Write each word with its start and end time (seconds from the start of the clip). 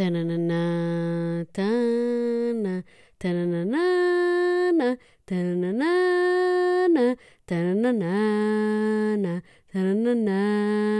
Tananana, 0.00 1.46
tana, 1.52 2.82
tananana, 3.18 4.98
tananana, 5.26 7.16
tananana, 7.44 9.42
tananana. 9.70 10.98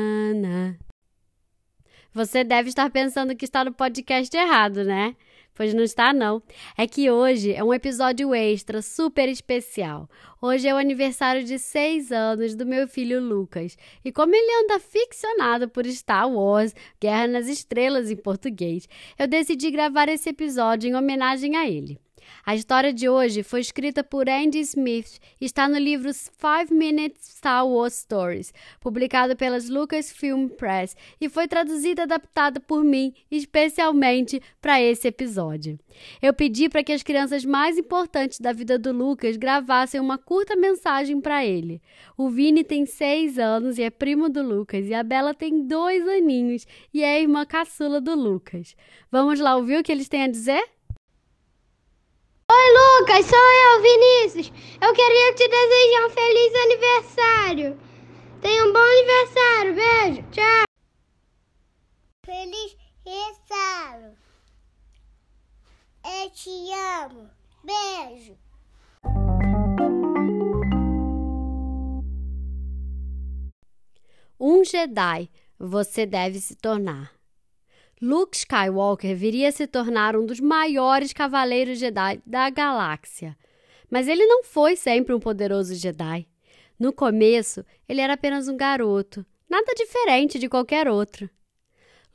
Você 2.13 2.45
deve 2.45 2.69
estar 2.69 2.91
pensando 2.91 3.35
que 3.35 3.47
está 3.47 3.65
no 3.65 3.73
podcast 3.73 4.37
errado, 4.37 4.85
né? 4.85 5.17
Pois 5.61 5.75
não 5.75 5.83
está, 5.83 6.15
não. 6.15 6.43
É 6.75 6.87
que 6.87 7.11
hoje 7.11 7.53
é 7.53 7.63
um 7.63 7.75
episódio 7.75 8.35
extra, 8.35 8.81
super 8.81 9.29
especial. 9.29 10.09
Hoje 10.41 10.67
é 10.67 10.73
o 10.73 10.79
aniversário 10.79 11.45
de 11.45 11.59
seis 11.59 12.11
anos 12.11 12.55
do 12.55 12.65
meu 12.65 12.89
filho 12.89 13.21
Lucas. 13.21 13.77
E 14.03 14.11
como 14.11 14.35
ele 14.35 14.65
anda 14.65 14.81
ficcionado 14.81 15.69
por 15.69 15.85
Star 15.85 16.33
Wars, 16.33 16.75
Guerra 16.99 17.27
nas 17.27 17.47
Estrelas 17.47 18.11
em 18.11 18.17
português, 18.17 18.89
eu 19.19 19.29
decidi 19.29 19.71
gravar 19.71 20.09
esse 20.09 20.31
episódio 20.31 20.89
em 20.89 20.95
homenagem 20.95 21.55
a 21.55 21.69
ele. 21.69 22.01
A 22.45 22.55
história 22.55 22.93
de 22.93 23.09
hoje 23.09 23.43
foi 23.43 23.61
escrita 23.61 24.03
por 24.03 24.29
Andy 24.29 24.61
Smith 24.61 25.19
e 25.41 25.45
está 25.45 25.69
no 25.69 25.79
livro 25.79 26.11
Five 26.13 26.73
Minutes 26.73 27.37
Star 27.37 27.67
Wars 27.67 27.95
Stories, 27.95 28.53
publicado 28.81 29.37
pelas 29.37 29.69
Lucasfilm 29.69 30.49
Press, 30.49 30.97
e 31.21 31.29
foi 31.29 31.47
traduzida 31.47 32.03
e 32.03 32.05
adaptada 32.05 32.61
por 32.61 32.83
mim 32.83 33.13
especialmente 33.31 34.41
para 34.61 34.81
esse 34.81 35.09
episódio. 35.09 35.79
Eu 36.21 36.33
pedi 36.33 36.69
para 36.69 36.83
que 36.83 36.93
as 36.93 37.03
crianças 37.03 37.45
mais 37.45 37.77
importantes 37.79 38.41
da 38.41 38.53
vida 38.53 38.79
do 38.79 38.93
Lucas 38.93 39.37
gravassem 39.37 40.01
uma 40.01 40.19
curta 40.19 40.57
mensagem 40.57 41.21
para 41.21 41.45
ele. 41.45 41.81
O 42.17 42.29
Vini 42.29 42.65
tem 42.65 42.87
seis 42.87 43.39
anos 43.39 43.79
e 43.79 43.83
é 43.83 43.91
primo 43.91 44.29
do 44.29 44.43
Lucas, 44.43 44.87
e 44.87 44.95
a 44.95 45.03
Bela 45.03 45.35
tem 45.35 45.67
dois 45.67 46.07
aninhos 46.09 46.67
e 46.93 47.03
é 47.03 47.21
irmã 47.21 47.45
caçula 47.45 48.01
do 48.01 48.15
Lucas. 48.15 48.75
Vamos 49.11 49.41
lá 49.41 49.57
ouvir 49.57 49.79
o 49.79 49.83
que 49.83 49.93
eles 49.93 50.09
têm 50.09 50.25
a 50.25 50.29
dizer? 50.29 50.63
Oi, 52.53 52.67
Lucas, 52.73 53.27
sou 53.27 53.39
eu, 53.39 53.81
Vinícius. 53.81 54.53
Eu 54.83 54.93
queria 54.93 55.35
te 55.35 55.47
desejar 55.47 56.07
um 56.07 56.11
feliz 56.11 56.53
aniversário. 56.65 57.81
Tenha 58.41 58.65
um 58.65 58.73
bom 58.73 58.81
aniversário. 58.81 59.75
Beijo. 59.77 60.31
Tchau. 60.33 60.65
Feliz 62.27 62.77
aniversário. 63.07 64.17
Eu 66.05 66.31
te 66.31 66.51
amo. 66.73 67.31
Beijo. 67.63 68.37
Um 74.41 74.65
Jedi 74.65 75.31
você 75.57 76.05
deve 76.05 76.41
se 76.41 76.57
tornar. 76.57 77.20
Luke 78.03 78.35
Skywalker 78.35 79.15
viria 79.15 79.51
a 79.51 79.53
se 79.53 79.67
tornar 79.67 80.17
um 80.17 80.25
dos 80.25 80.41
maiores 80.41 81.13
cavaleiros 81.13 81.79
Jedi 81.79 82.23
da 82.25 82.49
galáxia. 82.49 83.37
Mas 83.91 84.09
ele 84.09 84.25
não 84.25 84.43
foi 84.43 84.75
sempre 84.75 85.15
um 85.15 85.21
poderoso 85.21 85.75
Jedi. 85.75 86.27
No 86.79 86.95
começo, 86.95 87.63
ele 87.87 88.01
era 88.01 88.15
apenas 88.15 88.49
um 88.49 88.57
garoto, 88.57 89.27
nada 89.47 89.75
diferente 89.75 90.39
de 90.39 90.49
qualquer 90.49 90.89
outro. 90.89 91.29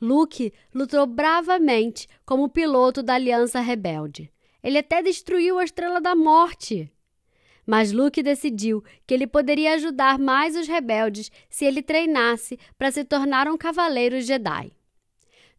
Luke 0.00 0.52
lutou 0.74 1.06
bravamente 1.06 2.08
como 2.24 2.48
piloto 2.48 3.00
da 3.00 3.14
Aliança 3.14 3.60
Rebelde. 3.60 4.28
Ele 4.64 4.78
até 4.78 5.00
destruiu 5.00 5.56
a 5.56 5.64
Estrela 5.64 6.00
da 6.00 6.16
Morte. 6.16 6.90
Mas 7.64 7.92
Luke 7.92 8.24
decidiu 8.24 8.82
que 9.06 9.14
ele 9.14 9.26
poderia 9.26 9.74
ajudar 9.74 10.18
mais 10.18 10.56
os 10.56 10.66
rebeldes 10.66 11.30
se 11.48 11.64
ele 11.64 11.80
treinasse 11.80 12.58
para 12.76 12.90
se 12.90 13.04
tornar 13.04 13.46
um 13.46 13.56
cavaleiro 13.56 14.20
Jedi. 14.20 14.72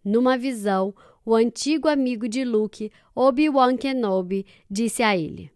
Numa 0.08 0.38
visão, 0.38 0.95
o 1.25 1.36
antigo 1.36 1.89
amigo 1.89 2.30
de 2.30 2.45
Luke, 2.45 2.89
Obi-Wan 3.13 3.75
Kenobi, 3.75 4.45
disse 4.72 5.03
a 5.03 5.18
ele: 5.18 5.51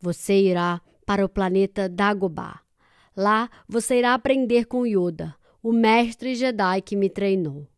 Você 0.00 0.40
irá 0.40 0.80
para 1.04 1.22
o 1.22 1.28
planeta 1.28 1.86
Dagobah. 1.86 2.62
Lá 3.14 3.50
você 3.68 3.98
irá 3.98 4.14
aprender 4.14 4.64
com 4.64 4.86
Yoda, 4.86 5.36
o 5.62 5.70
mestre 5.70 6.34
Jedi 6.34 6.80
que 6.80 6.96
me 6.96 7.10
treinou. 7.10 7.68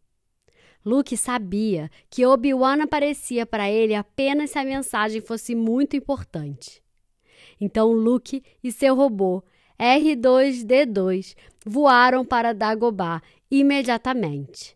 Luke 0.85 1.17
sabia 1.17 1.91
que 2.09 2.25
Obi-Wan 2.25 2.85
aparecia 2.85 3.45
para 3.45 3.69
ele 3.69 3.97
apenas 3.97 4.51
se 4.51 4.61
a 4.61 4.65
mensagem 4.65 5.21
fosse 5.21 5.57
muito 5.57 5.97
importante. 5.97 6.81
Então 7.61 7.91
Luke 7.91 8.45
e 8.63 8.71
seu 8.71 8.95
robô 8.95 9.43
R2D2 9.77 11.35
voaram 11.67 12.25
para 12.25 12.55
Dagobah 12.55 13.21
imediatamente. 13.51 14.76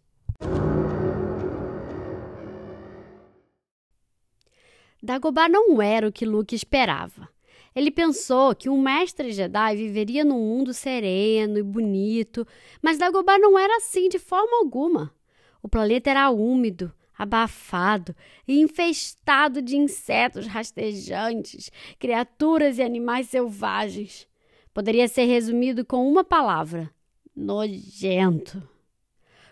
Dagobah 5.03 5.49
não 5.49 5.81
era 5.81 6.07
o 6.07 6.13
que 6.13 6.27
Luke 6.27 6.55
esperava. 6.55 7.29
Ele 7.75 7.91
pensou 7.91 8.55
que 8.55 8.69
um 8.69 8.81
mestre 8.81 9.33
Jedi 9.33 9.77
viveria 9.77 10.25
num 10.25 10.39
mundo 10.39 10.75
sereno 10.75 11.59
e 11.59 11.63
bonito, 11.63 12.47
mas 12.83 12.99
Dagobah 12.99 13.39
não 13.39 13.59
era 13.59 13.77
assim 13.77 14.09
de 14.09 14.19
forma 14.19 14.59
alguma. 14.59 15.15
O 15.63 15.69
planeta 15.69 16.11
era 16.11 16.31
úmido, 16.31 16.93
abafado 17.17 18.15
e 18.47 18.61
infestado 18.61 19.63
de 19.63 19.77
insetos 19.77 20.47
rastejantes, 20.47 21.71
criaturas 21.99 22.79
e 22.79 22.83
animais 22.83 23.29
selvagens. 23.29 24.27
Poderia 24.75 25.07
ser 25.07 25.25
resumido 25.25 25.85
com 25.85 26.11
uma 26.11 26.25
palavra: 26.25 26.91
nojento. 27.35 28.63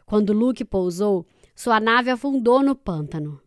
Quando 0.04 0.32
Luke 0.32 0.64
pousou, 0.64 1.26
sua 1.54 1.78
nave 1.78 2.10
afundou 2.10 2.62
no 2.62 2.74
pântano. 2.74 3.40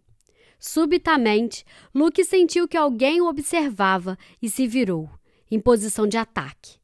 Subitamente, 0.63 1.65
Luke 1.91 2.23
sentiu 2.23 2.67
que 2.67 2.77
alguém 2.77 3.19
o 3.19 3.27
observava 3.27 4.15
e 4.39 4.47
se 4.47 4.67
virou, 4.67 5.09
em 5.49 5.59
posição 5.59 6.05
de 6.05 6.17
ataque. 6.17 6.77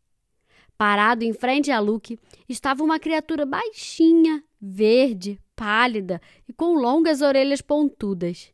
Parado 0.76 1.24
em 1.24 1.32
frente 1.32 1.70
a 1.70 1.80
Luke 1.80 2.20
estava 2.50 2.84
uma 2.84 3.00
criatura 3.00 3.46
baixinha, 3.46 4.44
verde, 4.60 5.40
pálida 5.56 6.20
e 6.50 6.54
com 6.54 6.74
longas 6.74 7.22
orelhas 7.22 7.62
pontudas. 7.62 8.52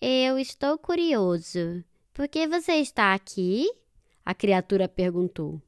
Eu 0.00 0.38
estou 0.38 0.78
curioso. 0.78 1.84
Por 2.14 2.26
que 2.26 2.46
você 2.46 2.76
está 2.76 3.12
aqui? 3.12 3.70
A 4.24 4.34
criatura 4.34 4.88
perguntou. 4.88 5.60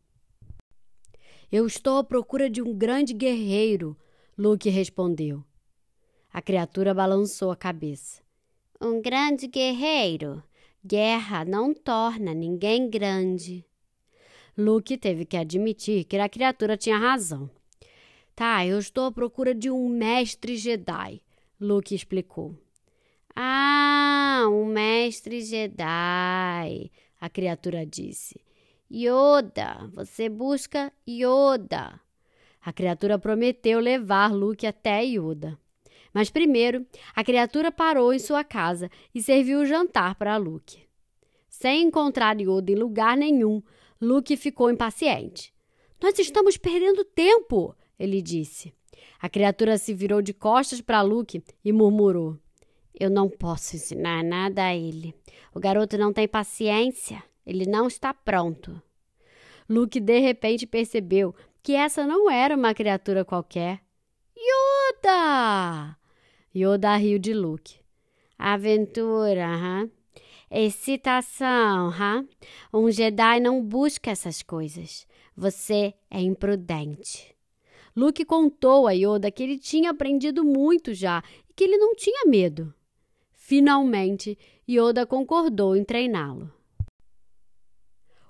Eu 1.53 1.67
estou 1.67 1.99
à 1.99 2.05
procura 2.05 2.49
de 2.49 2.63
um 2.63 2.75
grande 2.75 3.13
guerreiro, 3.13 3.95
Luke 4.39 4.71
respondeu. 4.71 5.45
A 6.37 6.43
criatura 6.43 6.93
balançou 6.93 7.51
a 7.51 7.57
cabeça. 7.57 8.21
Um 8.79 9.01
grande 9.01 9.47
guerreiro. 9.47 10.43
Guerra 10.85 11.47
não 11.47 11.73
torna 11.73 12.35
ninguém 12.35 12.91
grande. 12.91 13.65
Luke 14.55 14.99
teve 14.99 15.25
que 15.25 15.39
admitir 15.39 16.05
que 16.05 16.19
a 16.19 16.29
criatura 16.29 16.77
tinha 16.77 16.99
razão. 16.99 17.49
Tá, 18.35 18.67
eu 18.67 18.79
estou 18.79 19.07
à 19.07 19.13
procura 19.13 19.55
de 19.55 19.71
um 19.71 19.89
mestre 19.89 20.59
Jedi, 20.59 21.23
Luke 21.59 21.95
explicou. 21.95 22.55
Ah, 23.35 24.45
um 24.51 24.67
mestre 24.67 25.41
Jedi, 25.41 26.93
a 27.19 27.31
criatura 27.33 27.87
disse. 27.87 28.39
Yoda, 28.93 29.91
você 29.95 30.29
busca 30.29 30.93
Yoda. 31.09 31.99
A 32.61 32.75
criatura 32.75 33.19
prometeu 33.19 33.81
levar 33.81 34.35
Luke 34.35 34.67
até 34.67 35.03
Yoda. 35.03 35.59
Mas 36.13 36.31
primeiro, 36.31 36.87
a 37.15 37.23
criatura 37.23 37.71
parou 37.71 38.13
em 38.13 38.19
sua 38.19 38.43
casa 38.45 38.91
e 39.15 39.23
serviu 39.23 39.61
o 39.61 39.67
jantar 39.67 40.15
para 40.15 40.37
Luke. 40.37 40.87
Sem 41.49 41.85
encontrar 41.85 42.41
Yoda 42.41 42.71
em 42.71 42.75
lugar 42.75 43.17
nenhum, 43.17 43.63
Luke 44.01 44.37
ficou 44.37 44.71
impaciente. 44.71 45.55
Nós 46.03 46.19
estamos 46.19 46.57
perdendo 46.57 47.05
tempo, 47.05 47.75
ele 47.99 48.21
disse. 48.21 48.75
A 49.21 49.29
criatura 49.29 49.79
se 49.79 49.95
virou 49.95 50.21
de 50.21 50.35
costas 50.35 50.81
para 50.81 51.03
Luke 51.03 51.43
e 51.65 51.73
murmurou: 51.73 52.39
Eu 52.99 53.09
não 53.09 53.29
posso 53.29 53.77
ensinar 53.77 54.23
nada 54.23 54.65
a 54.65 54.77
ele. 54.77 55.15
O 55.55 55.61
garoto 55.61 55.97
não 55.97 56.13
tem 56.13 56.29
paciência. 56.29 57.23
Ele 57.47 57.65
não 57.65 57.87
está 57.87 58.13
pronto. 58.13 58.81
Luke 59.69 59.99
de 59.99 60.19
repente 60.19 60.67
percebeu 60.67 61.35
que 61.63 61.73
essa 61.73 62.07
não 62.07 62.31
era 62.31 62.55
uma 62.55 62.75
criatura 62.75 63.25
qualquer. 63.25 63.81
Yoda! 64.87 65.97
Yoda 66.55 66.97
riu 66.97 67.19
de 67.19 67.35
Luke. 67.35 67.81
Aventura, 68.39 69.49
hã? 69.49 69.91
Excitação, 70.49 71.91
hã? 71.91 72.25
Um 72.73 72.89
Jedi 72.91 73.41
não 73.41 73.61
busca 73.61 74.13
essas 74.13 74.43
coisas. 74.43 75.07
Você 75.37 75.93
é 76.09 76.21
imprudente. 76.21 77.35
Luke 77.97 78.25
contou 78.25 78.87
a 78.87 78.93
Yoda 78.93 79.31
que 79.31 79.43
ele 79.43 79.59
tinha 79.59 79.91
aprendido 79.91 80.45
muito 80.45 80.95
já 80.95 81.23
e 81.49 81.53
que 81.53 81.65
ele 81.65 81.79
não 81.79 81.95
tinha 81.97 82.25
medo. 82.27 82.73
Finalmente, 83.33 84.39
Yoda 84.69 85.05
concordou 85.05 85.75
em 85.75 85.85
treiná-lo. 85.85 86.53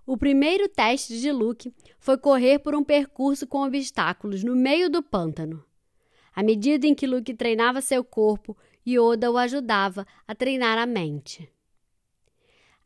O 0.07 0.17
primeiro 0.17 0.69
teste 0.69 1.21
de 1.21 1.31
Luke 1.33 1.75
foi 1.99 2.17
correr 2.17 2.61
por 2.61 2.75
um 2.75 2.85
percurso 2.85 3.47
com 3.47 3.63
obstáculos 3.63 4.43
no 4.43 4.57
meio 4.57 4.89
do 4.89 5.03
pântano. 5.03 5.66
À 6.37 6.43
medida 6.43 6.87
em 6.87 6.95
que 6.95 7.07
Luke 7.07 7.33
treinava 7.33 7.81
seu 7.81 8.05
corpo, 8.05 8.55
Yoda 8.87 9.33
o 9.33 9.39
ajudava 9.39 10.07
a 10.29 10.35
treinar 10.35 10.77
a 10.77 10.85
mente. 10.85 11.51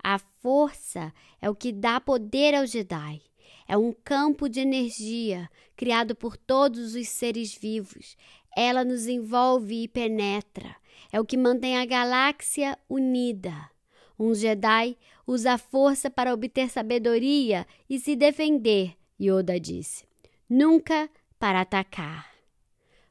A 0.00 0.18
força 0.18 1.12
é 1.42 1.50
o 1.50 1.54
que 1.54 1.72
dá 1.72 2.00
poder 2.00 2.54
ao 2.54 2.64
Jedi. 2.64 3.20
É 3.66 3.76
um 3.76 3.92
campo 3.92 4.48
de 4.48 4.60
energia 4.60 5.50
criado 5.76 6.14
por 6.14 6.36
todos 6.36 6.94
os 6.94 7.08
seres 7.08 7.52
vivos. 7.52 8.16
Ela 8.56 8.84
nos 8.84 9.08
envolve 9.08 9.82
e 9.82 9.88
penetra. 9.88 10.76
É 11.12 11.20
o 11.20 11.24
que 11.24 11.36
mantém 11.36 11.76
a 11.76 11.84
galáxia 11.84 12.78
unida. 12.88 13.68
Um 14.16 14.32
Jedi 14.32 14.96
usa 15.26 15.54
a 15.54 15.58
força 15.58 16.08
para 16.08 16.32
obter 16.32 16.70
sabedoria 16.70 17.66
e 17.88 17.98
se 17.98 18.14
defender, 18.14 18.94
Yoda 19.20 19.58
disse. 19.58 20.04
Nunca 20.48 21.10
para 21.38 21.62
atacar. 21.62 22.29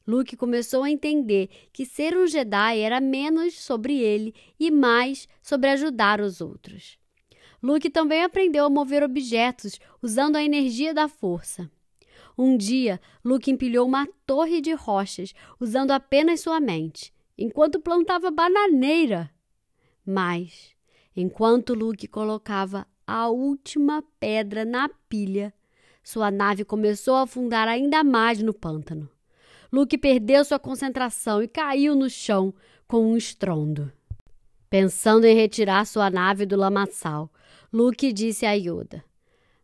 Luke 0.09 0.35
começou 0.35 0.81
a 0.81 0.89
entender 0.89 1.51
que 1.71 1.85
ser 1.85 2.17
um 2.17 2.25
Jedi 2.25 2.79
era 2.79 2.99
menos 2.99 3.53
sobre 3.53 3.99
ele 3.99 4.33
e 4.59 4.71
mais 4.71 5.27
sobre 5.39 5.69
ajudar 5.69 6.19
os 6.19 6.41
outros. 6.41 6.97
Luke 7.61 7.87
também 7.91 8.23
aprendeu 8.23 8.65
a 8.65 8.71
mover 8.71 9.03
objetos 9.03 9.79
usando 10.01 10.35
a 10.35 10.43
energia 10.43 10.95
da 10.95 11.07
força. 11.07 11.69
Um 12.35 12.57
dia, 12.57 12.99
Luke 13.23 13.51
empilhou 13.51 13.85
uma 13.85 14.07
torre 14.25 14.61
de 14.61 14.73
rochas 14.73 15.35
usando 15.59 15.91
apenas 15.91 16.41
sua 16.41 16.59
mente, 16.59 17.13
enquanto 17.37 17.79
plantava 17.79 18.31
bananeira. 18.31 19.29
Mas, 20.03 20.71
enquanto 21.15 21.75
Luke 21.75 22.07
colocava 22.07 22.87
a 23.05 23.29
última 23.29 24.03
pedra 24.19 24.65
na 24.65 24.89
pilha, 25.07 25.53
sua 26.03 26.31
nave 26.31 26.65
começou 26.65 27.13
a 27.13 27.21
afundar 27.21 27.67
ainda 27.67 28.03
mais 28.03 28.41
no 28.41 28.55
pântano. 28.55 29.07
Luke 29.71 29.97
perdeu 29.97 30.43
sua 30.43 30.57
concentração 30.57 31.43
e 31.43 31.47
caiu 31.47 31.95
no 31.95 32.09
chão 32.09 32.53
com 32.87 33.11
um 33.11 33.15
estrondo. 33.15 33.91
Pensando 34.69 35.25
em 35.25 35.35
retirar 35.35 35.85
sua 35.85 36.09
nave 36.09 36.45
do 36.45 36.55
lamaçal, 36.55 37.31
Luke 37.71 38.11
disse 38.11 38.45
a 38.45 38.53
Yoda: 38.53 39.03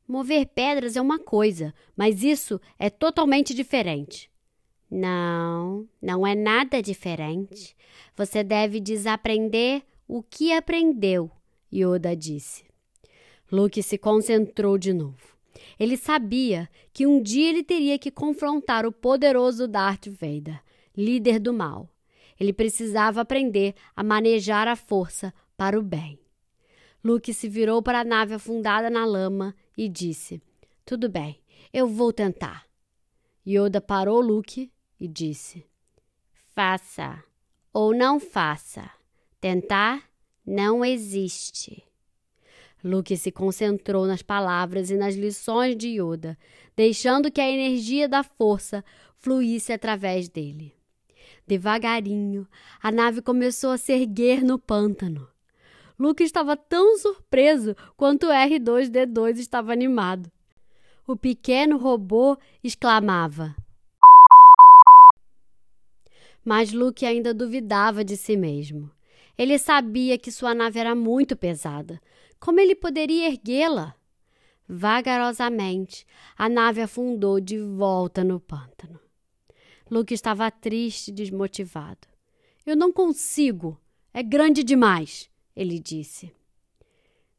Mover 0.07 0.47
pedras 0.47 0.95
é 0.95 1.01
uma 1.01 1.19
coisa, 1.19 1.73
mas 1.95 2.23
isso 2.23 2.61
é 2.77 2.89
totalmente 2.89 3.53
diferente. 3.53 4.29
Não, 4.89 5.87
não 6.01 6.25
é 6.25 6.35
nada 6.35 6.81
diferente. 6.81 7.75
Você 8.15 8.43
deve 8.43 8.79
desaprender 8.79 9.83
o 10.07 10.21
que 10.21 10.53
aprendeu, 10.53 11.31
Yoda 11.73 12.15
disse. 12.15 12.63
Luke 13.51 13.81
se 13.81 13.97
concentrou 13.97 14.77
de 14.77 14.93
novo. 14.93 15.34
Ele 15.79 15.97
sabia 15.97 16.69
que 16.93 17.05
um 17.05 17.21
dia 17.21 17.49
ele 17.49 17.63
teria 17.63 17.97
que 17.97 18.11
confrontar 18.11 18.85
o 18.85 18.91
poderoso 18.91 19.67
Darth 19.67 20.07
Vader, 20.07 20.61
líder 20.95 21.39
do 21.39 21.53
mal. 21.53 21.89
Ele 22.39 22.51
precisava 22.51 23.21
aprender 23.21 23.75
a 23.95 24.03
manejar 24.03 24.67
a 24.67 24.75
força 24.75 25.33
para 25.55 25.79
o 25.79 25.81
bem. 25.81 26.19
Luke 27.03 27.33
se 27.33 27.47
virou 27.47 27.81
para 27.81 27.99
a 27.99 28.03
nave 28.03 28.33
afundada 28.33 28.89
na 28.89 29.05
lama 29.05 29.55
e 29.77 29.87
disse: 29.87 30.41
Tudo 30.83 31.07
bem, 31.07 31.39
eu 31.71 31.87
vou 31.87 32.11
tentar. 32.11 32.65
Yoda 33.47 33.79
parou 33.79 34.19
Luke 34.19 34.71
e 34.99 35.07
disse: 35.07 35.65
Faça 36.47 37.23
ou 37.71 37.93
não 37.93 38.19
faça. 38.19 38.89
Tentar 39.39 40.09
não 40.45 40.83
existe. 40.83 41.84
Luke 42.85 43.17
se 43.17 43.31
concentrou 43.31 44.05
nas 44.05 44.21
palavras 44.21 44.91
e 44.91 44.95
nas 44.95 45.15
lições 45.15 45.75
de 45.75 45.99
Yoda, 45.99 46.37
deixando 46.75 47.31
que 47.31 47.41
a 47.41 47.49
energia 47.49 48.07
da 48.07 48.21
força 48.21 48.85
fluísse 49.17 49.73
através 49.73 50.29
dele. 50.29 50.71
Devagarinho, 51.47 52.47
a 52.79 52.91
nave 52.91 53.23
começou 53.23 53.71
a 53.71 53.77
se 53.79 53.91
erguer 53.91 54.43
no 54.43 54.59
pântano. 54.59 55.27
Luke 55.97 56.23
estava 56.23 56.55
tão 56.55 56.95
surpreso 56.99 57.75
quanto 57.97 58.27
R2D2 58.27 59.39
estava 59.39 59.73
animado. 59.73 60.31
O 61.07 61.15
pequeno 61.17 61.77
robô 61.77 62.37
exclamava. 62.63 63.55
Mas 66.43 66.71
Luke 66.71 67.03
ainda 67.03 67.33
duvidava 67.33 68.05
de 68.05 68.15
si 68.15 68.37
mesmo. 68.37 68.91
Ele 69.35 69.57
sabia 69.57 70.19
que 70.19 70.31
sua 70.31 70.53
nave 70.53 70.79
era 70.79 70.93
muito 70.93 71.35
pesada. 71.35 71.99
Como 72.39 72.59
ele 72.59 72.75
poderia 72.75 73.27
erguê-la? 73.27 73.95
Vagarosamente, 74.67 76.05
a 76.37 76.49
nave 76.49 76.81
afundou 76.81 77.39
de 77.39 77.59
volta 77.59 78.23
no 78.23 78.39
pântano. 78.39 78.99
Luke 79.89 80.13
estava 80.13 80.49
triste 80.49 81.09
e 81.09 81.13
desmotivado. 81.13 82.07
Eu 82.65 82.75
não 82.75 82.91
consigo. 82.91 83.79
É 84.13 84.23
grande 84.23 84.63
demais 84.63 85.29
ele 85.55 85.79
disse. 85.79 86.31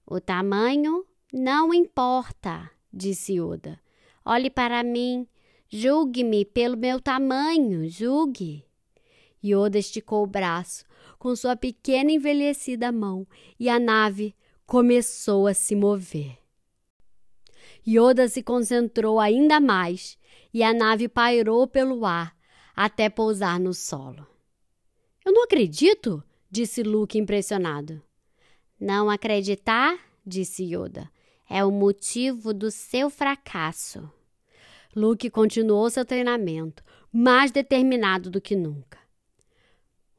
O 0.06 0.20
tamanho 0.20 1.04
não 1.32 1.74
importa, 1.74 2.70
disse 2.92 3.34
Yoda. 3.34 3.78
Olhe 4.24 4.48
para 4.48 4.82
mim, 4.82 5.28
julgue-me 5.68 6.44
pelo 6.44 6.76
meu 6.76 7.00
tamanho, 7.00 7.88
julgue. 7.88 8.64
Yoda 9.44 9.78
esticou 9.78 10.24
o 10.24 10.26
braço 10.26 10.84
com 11.18 11.36
sua 11.36 11.56
pequena 11.56 12.10
envelhecida 12.10 12.90
mão 12.90 13.26
e 13.60 13.68
a 13.68 13.78
nave 13.78 14.34
começou 14.66 15.46
a 15.46 15.54
se 15.54 15.76
mover. 15.76 16.38
Yoda 17.86 18.28
se 18.28 18.42
concentrou 18.42 19.20
ainda 19.20 19.60
mais 19.60 20.18
e 20.52 20.62
a 20.62 20.74
nave 20.74 21.08
pairou 21.08 21.66
pelo 21.68 22.04
ar 22.04 22.36
até 22.74 23.08
pousar 23.08 23.60
no 23.60 23.72
solo. 23.72 24.26
Eu 25.24 25.32
não 25.32 25.44
acredito, 25.44 26.22
disse 26.50 26.82
Luke 26.82 27.16
impressionado. 27.16 28.02
Não 28.78 29.08
acreditar, 29.08 29.98
disse 30.26 30.64
Yoda, 30.64 31.10
é 31.48 31.64
o 31.64 31.70
motivo 31.70 32.52
do 32.52 32.70
seu 32.70 33.08
fracasso. 33.08 34.10
Luke 34.94 35.30
continuou 35.30 35.88
seu 35.88 36.04
treinamento, 36.04 36.82
mais 37.12 37.50
determinado 37.50 38.30
do 38.30 38.40
que 38.40 38.56
nunca. 38.56 38.98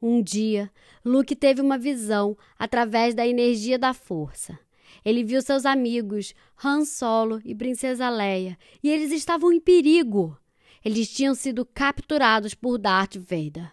Um 0.00 0.22
dia, 0.22 0.70
Luke 1.04 1.34
teve 1.34 1.60
uma 1.60 1.76
visão 1.76 2.36
através 2.58 3.14
da 3.14 3.26
energia 3.26 3.78
da 3.78 3.92
força. 3.92 4.58
Ele 5.04 5.24
viu 5.24 5.42
seus 5.42 5.66
amigos, 5.66 6.34
Han 6.64 6.84
Solo 6.84 7.40
e 7.44 7.54
Princesa 7.54 8.08
Leia, 8.08 8.56
e 8.82 8.90
eles 8.90 9.10
estavam 9.10 9.52
em 9.52 9.60
perigo. 9.60 10.38
Eles 10.84 11.10
tinham 11.10 11.34
sido 11.34 11.66
capturados 11.66 12.54
por 12.54 12.78
Darth 12.78 13.16
Vader. 13.16 13.72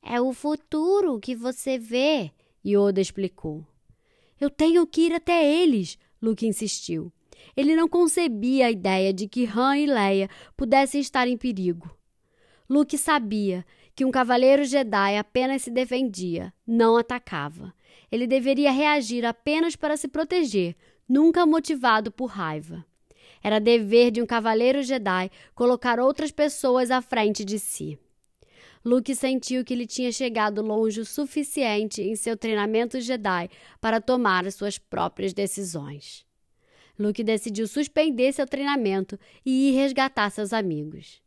É 0.00 0.20
o 0.20 0.32
futuro 0.32 1.18
que 1.18 1.34
você 1.34 1.78
vê, 1.78 2.30
Yoda 2.64 3.00
explicou. 3.00 3.66
Eu 4.40 4.50
tenho 4.50 4.86
que 4.86 5.02
ir 5.02 5.12
até 5.14 5.44
eles, 5.44 5.98
Luke 6.20 6.46
insistiu. 6.46 7.12
Ele 7.56 7.74
não 7.74 7.88
concebia 7.88 8.66
a 8.66 8.70
ideia 8.70 9.12
de 9.12 9.28
que 9.28 9.46
Han 9.46 9.78
e 9.78 9.86
Leia 9.86 10.30
pudessem 10.56 11.00
estar 11.00 11.26
em 11.26 11.36
perigo. 11.36 11.90
Luke 12.68 12.96
sabia 12.96 13.64
que 13.94 14.04
um 14.04 14.10
cavaleiro 14.10 14.64
Jedi 14.64 15.16
apenas 15.16 15.62
se 15.62 15.70
defendia, 15.70 16.52
não 16.66 16.96
atacava. 16.96 17.72
Ele 18.10 18.26
deveria 18.26 18.70
reagir 18.70 19.24
apenas 19.24 19.76
para 19.76 19.96
se 19.96 20.08
proteger, 20.08 20.76
nunca 21.08 21.46
motivado 21.46 22.10
por 22.10 22.26
raiva. 22.26 22.84
Era 23.42 23.60
dever 23.60 24.10
de 24.10 24.22
um 24.22 24.26
cavaleiro 24.26 24.82
Jedi 24.82 25.30
colocar 25.54 26.00
outras 26.00 26.30
pessoas 26.30 26.90
à 26.90 27.00
frente 27.00 27.44
de 27.44 27.58
si. 27.58 27.98
Luke 28.84 29.14
sentiu 29.14 29.64
que 29.64 29.72
ele 29.72 29.86
tinha 29.86 30.12
chegado 30.12 30.60
longe 30.60 31.00
o 31.00 31.06
suficiente 31.06 32.02
em 32.02 32.16
seu 32.16 32.36
treinamento 32.36 33.00
Jedi 33.00 33.48
para 33.80 34.00
tomar 34.00 34.46
as 34.46 34.54
suas 34.54 34.76
próprias 34.76 35.32
decisões. 35.32 36.26
Luke 36.98 37.24
decidiu 37.24 37.66
suspender 37.66 38.32
seu 38.32 38.46
treinamento 38.46 39.18
e 39.44 39.70
ir 39.70 39.74
resgatar 39.74 40.30
seus 40.30 40.52
amigos. 40.52 41.22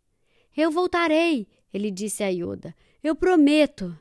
Eu 0.55 0.71
voltarei, 0.71 1.47
ele 1.73 1.91
disse 1.91 2.23
a 2.23 2.29
Yoda. 2.29 2.75
Eu 3.03 3.15
prometo. 3.15 3.97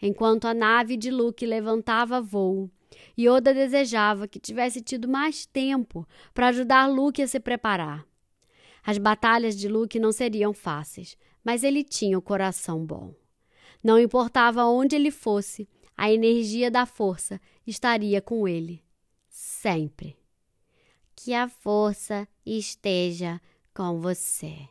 Enquanto 0.00 0.46
a 0.46 0.54
nave 0.54 0.96
de 0.96 1.10
Luke 1.10 1.44
levantava 1.46 2.20
voo, 2.20 2.70
Yoda 3.18 3.54
desejava 3.54 4.26
que 4.26 4.40
tivesse 4.40 4.80
tido 4.80 5.08
mais 5.08 5.46
tempo 5.46 6.06
para 6.34 6.48
ajudar 6.48 6.86
Luke 6.86 7.22
a 7.22 7.28
se 7.28 7.38
preparar. 7.38 8.04
As 8.84 8.98
batalhas 8.98 9.56
de 9.56 9.68
Luke 9.68 9.98
não 10.00 10.10
seriam 10.10 10.52
fáceis, 10.52 11.16
mas 11.44 11.62
ele 11.62 11.84
tinha 11.84 12.18
o 12.18 12.22
coração 12.22 12.84
bom. 12.84 13.14
Não 13.82 13.98
importava 13.98 14.64
onde 14.64 14.96
ele 14.96 15.10
fosse, 15.10 15.68
a 15.96 16.12
energia 16.12 16.70
da 16.70 16.86
força 16.86 17.40
estaria 17.66 18.20
com 18.20 18.48
ele, 18.48 18.82
sempre. 19.28 20.16
Que 21.14 21.34
a 21.34 21.48
força 21.48 22.26
esteja 22.44 23.40
com 23.74 24.00
você. 24.00 24.68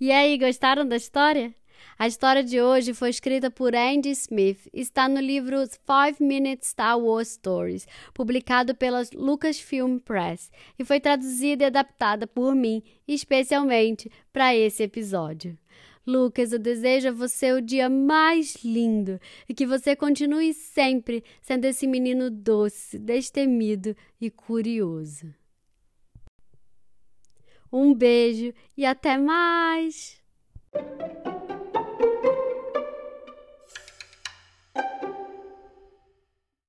E 0.00 0.12
aí, 0.12 0.38
gostaram 0.38 0.86
da 0.86 0.94
história? 0.94 1.52
A 1.98 2.06
história 2.06 2.44
de 2.44 2.60
hoje 2.60 2.94
foi 2.94 3.10
escrita 3.10 3.50
por 3.50 3.74
Andy 3.74 4.10
Smith 4.10 4.68
e 4.72 4.80
está 4.80 5.08
no 5.08 5.18
livro 5.18 5.56
Five 5.66 6.22
Minute 6.24 6.64
Star 6.64 6.96
Wars 6.96 7.30
Stories, 7.30 7.84
publicado 8.14 8.76
pela 8.76 9.02
Lucasfilm 9.12 9.98
Press, 9.98 10.52
e 10.78 10.84
foi 10.84 11.00
traduzida 11.00 11.64
e 11.64 11.66
adaptada 11.66 12.28
por 12.28 12.54
mim, 12.54 12.80
especialmente 13.08 14.08
para 14.32 14.54
esse 14.54 14.84
episódio. 14.84 15.58
Lucas, 16.06 16.52
eu 16.52 16.60
desejo 16.60 17.08
a 17.08 17.12
você 17.12 17.52
o 17.52 17.60
dia 17.60 17.90
mais 17.90 18.54
lindo 18.64 19.20
e 19.48 19.52
que 19.52 19.66
você 19.66 19.96
continue 19.96 20.54
sempre 20.54 21.24
sendo 21.42 21.64
esse 21.64 21.88
menino 21.88 22.30
doce, 22.30 23.00
destemido 23.00 23.96
e 24.20 24.30
curioso. 24.30 25.34
Um 27.72 27.94
beijo 27.94 28.52
e 28.76 28.84
até 28.84 29.16
mais! 29.18 30.18